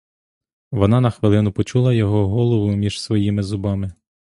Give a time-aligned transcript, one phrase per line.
[0.71, 3.91] Вона на хвилину почула його голову між своїми зубами.